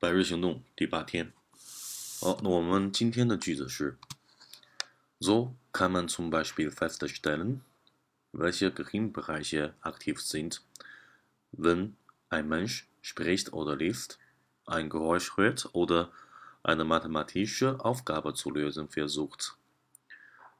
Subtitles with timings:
[0.00, 1.30] 百日行动第八天。
[2.22, 3.98] 好，那我们今天的句子是
[5.20, 7.58] ：So kann man zum Beispiel feststellen,
[8.32, 10.62] welche Gehirnbereiche aktiv sind,
[11.52, 11.92] wenn
[12.30, 14.16] ein Mensch spricht oder liest,
[14.64, 16.10] ein Geräusch hört oder
[16.62, 19.50] eine mathematische Aufgabe zu lösen versucht。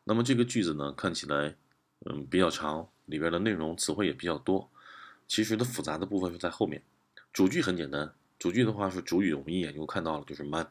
[0.05, 1.57] 那么这个句子呢，看起来
[2.01, 4.69] 嗯比较长，里边的内容词汇也比较多。
[5.27, 6.83] 其实的复杂的部分是在后面。
[7.33, 8.13] 主句很简单。
[8.41, 10.67] 主句的话是主语，我们一眼就看到了，就是 man。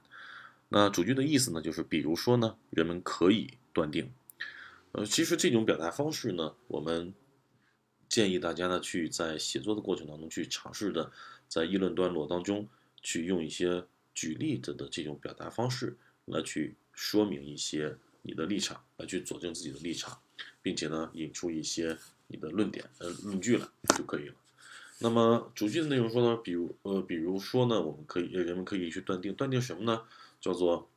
[0.69, 4.11] 那主句的意思呢，就是比如说呢，人们可以断定。
[4.93, 7.13] 呃，其实这种表达方式呢，我们
[8.07, 11.11] 建议大家呢，去在写作的过程当中去尝试的，
[11.47, 12.67] 在议论段落当中
[13.03, 15.95] 去用一些举例子的这种表达方式
[16.25, 20.19] 来去说明一些你的立场，来去佐证自己的立场，
[20.63, 21.95] 并且呢，引出一些
[22.25, 24.33] 你的论点、呃论据来就可以了。
[25.01, 30.03] 那么主句的内容说呢，比如呃，比如说呢，我们可以人们可以去断定，断定什么呢？
[30.41, 30.89] 叫做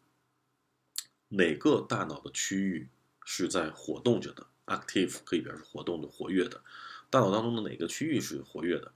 [1.29, 2.89] 哪个大脑的区域
[3.25, 6.63] 是在活动着的，active 可以表示活动的、活跃的。
[7.11, 8.93] 大脑当中的哪个区域是活跃的？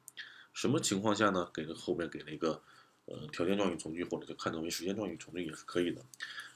[0.52, 1.48] 什么情况下呢？
[1.54, 2.60] 给了后面给了一个
[3.04, 6.04] 呃条件状语从句，或者就看作为时间状语从句也是可以的。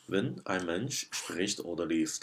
[0.08, 2.22] When I mention spricht oder list，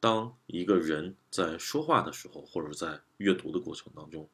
[0.00, 4.28] 当一个人在说话的时候，或者在阅读的过程当中。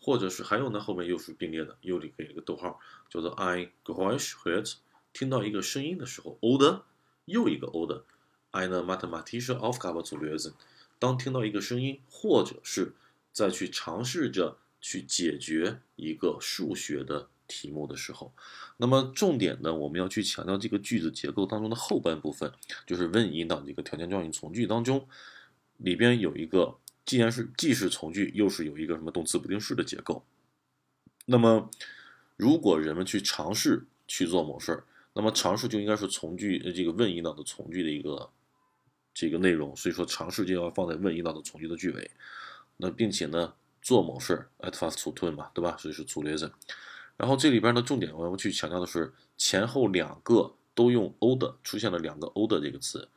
[0.00, 2.78] 或者是还有呢，后面又是并列的，又里给一个逗号，
[3.10, 4.76] 叫做 I g r o s h h e r t
[5.12, 6.82] 听到一个声音的时候，oder
[7.24, 8.02] 又一个 oder
[8.52, 10.52] I n e mathematische Aufgabe zu lösen，
[10.98, 12.94] 当听到一个声音，或者是
[13.32, 18.32] 再去尝试着去解决一个数学的题目的时候，
[18.76, 22.52] 那么重点呢，我们要去强调这个句子结构当中的后半部分，
[22.86, 25.08] 就是 when 引导这个条件状语从句当中，
[25.78, 26.78] 里边有一个。
[27.08, 30.22] 既然是既是从句，又是有一个什么动词不定式的结构，
[31.24, 31.70] 那么
[32.36, 34.84] 如果人们去尝试去做某事儿，
[35.14, 38.28] 那么尝试就应该是从句呃这个问引导的从句的一个
[39.14, 42.10] 这个内容，所以说尝试就要放在问引导的从句的句尾。
[42.76, 45.78] 那并且呢，做某事儿，at fast to turn 嘛，对吧？
[45.78, 46.52] 所以是 to listen。
[47.16, 53.08] 然后这里边的重点我要去强调的是前后两个都用 o 的出现了两个 o 的这个词。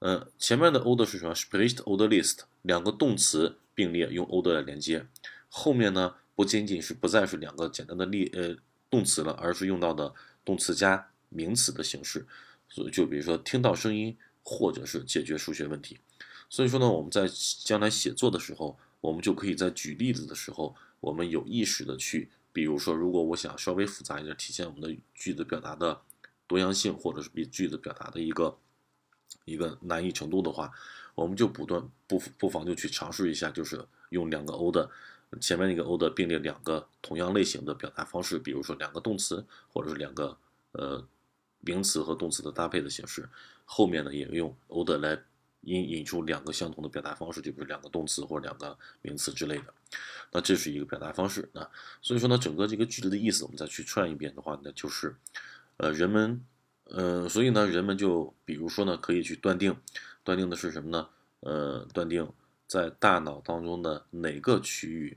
[0.00, 5.06] 嗯，前面的 oder 是什么？spricht oder list，两个动词并列用 oder 来连接。
[5.50, 8.56] 后面呢，不仅仅是不再是两个简单的例呃
[8.88, 12.26] 动词了，而是用到的动词加名词的形式。
[12.66, 15.98] 所以就比如说听到声音，或者是解决数学问题。
[16.48, 17.28] 所以说呢，我们在
[17.62, 26.00] 将来写作的时候，我们就可以在举例子的时候，我们有意识的去，比如说，如果我想稍微复杂一点，体现我们的句子表达的
[26.46, 28.56] 多样性，或者是比句子表达的一个。
[29.44, 30.70] 一个难易程度的话，
[31.14, 34.90] 我们就不断不不妨就去尝试一下，就是用两个 o 的
[35.40, 40.36] 前面那个 o 的并列两个同样类型的表达方式，比如说两个动词，或者是两个
[40.72, 41.06] 呃
[41.60, 43.28] 名词和动词的搭配的形式，
[43.64, 45.18] 后面呢也用 o 的来
[45.62, 49.74] 引引出两个相同的表达方式，就比如两个动词或者两个名词之类的。
[50.32, 51.68] 那这是一个表达方式啊。
[52.02, 55.16] 所以说呢，整个这个句子的意思，我们再去串一遍的话，那就是
[55.76, 56.44] 呃人们。
[56.92, 59.76] 呃，所以呢，人们就比如说呢，可以去断定，
[60.24, 61.08] 断定的是什么呢？
[61.40, 62.32] 呃，断定
[62.66, 65.16] 在大脑当中的哪个区域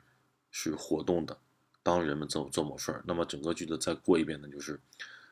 [0.52, 1.38] 是活动的，
[1.82, 3.04] 当人们做做某事儿。
[3.08, 4.80] 那么整个句子再过一遍呢，就是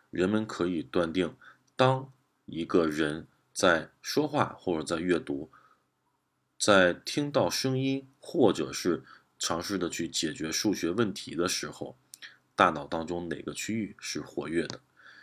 [0.09, 1.35] 人们可以断定，
[1.75, 2.11] 当
[2.45, 5.51] 一个人在说话或者在阅读，
[6.57, 9.03] 在听到声音或者是
[9.37, 11.95] 尝试的去解决数学问题的时候，
[12.55, 14.79] 大脑当中哪个区域是活跃的。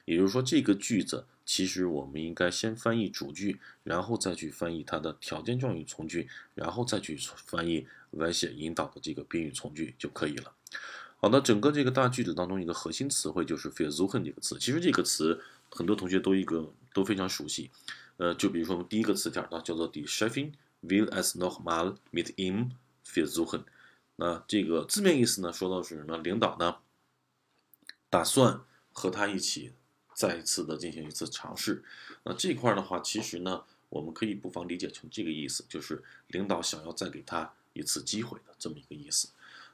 [0.09, 7.15] 也就是说，这个句子其实我们应该先翻译主句，然后再去翻译它的条件状语从句，然后再去
[7.45, 10.55] 翻译来写引导的这个宾语从句就可以了。
[11.19, 14.59] 好的，整个这个大句子当中一个核心词汇就是 f e r s u c h e n 这个词。
[14.59, 15.39] 其实这个词
[15.69, 17.71] 很多同学都一个都非常熟悉。
[18.17, 20.53] 呃，就比如说我们第一个词条，它叫做 Die chefing
[20.83, 22.71] will as noch mal mit ihm
[23.05, 23.65] versuchen。
[24.17, 26.17] 那这个字面意思呢，说到是什么？
[26.17, 26.77] 领导呢，
[28.09, 29.73] 打算和他一起。
[30.19, 31.85] 再一次的进行一次尝试，
[32.25, 39.29] 那这块的话，其实呢，我们可以不妨理解成这个意思，就是领导想要再给他一次机会的这么一个意思。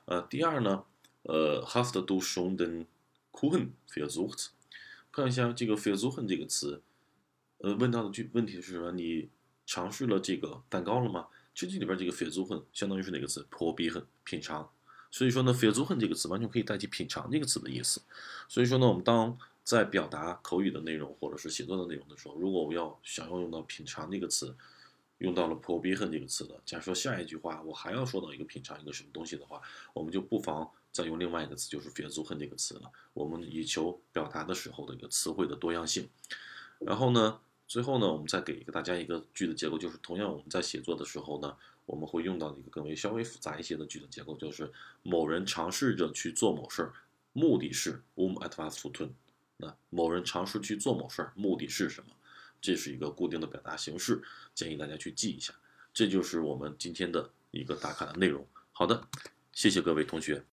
[0.05, 0.85] 呃，第二呢，
[1.23, 2.85] 呃，hast du schon den
[3.33, 4.49] Kuchen versucht？
[5.11, 6.83] 看一下这个 versuchen 这个词，
[7.57, 8.93] 呃，问到的句问题是什么？
[8.93, 9.31] 你
[9.65, 11.29] 尝试了这个蛋糕了吗？
[11.55, 14.71] 其实这里边这个 versuchen 相当于是哪个词？probieren，品尝。
[15.11, 18.03] 所以说呢，versuchen 这个词完全可以代替品尝这个词的意思。
[18.47, 24.55] 所以说呢，我们当在表达口语的内容或者是写作的内容的时候，如果我要想要用到品尝这个词，
[25.19, 29.63] 用到了 p r o b i h e n 这个词的，假如说下一句话我还要说到一个品尝一个什么东西的话，
[29.95, 32.93] 我们就不妨再用另外一个词就是 versuchen 这个词了。
[33.15, 36.09] 我们以求表达的时候的一个词汇的多样性。
[36.81, 41.57] 然后呢，最后呢，我们再给一个大家一个句子结构，就是同样我们在写作的时候呢，
[41.87, 44.71] 我们会用到一个更为稍微复杂一些的句子结构，就是
[45.03, 46.93] 某人尝试着去做某事儿，
[47.33, 49.09] 目的是 um etwas zu tun。
[49.57, 52.11] 那某人尝试去做某事儿，目的是什么？
[52.61, 54.23] 这是一个固定的表达形式，
[54.55, 55.53] 建议大家去记一下。
[55.93, 58.47] 这就是我们今天的一个打卡的内容。
[58.73, 59.07] 好的，
[59.53, 60.43] 谢谢各位同学。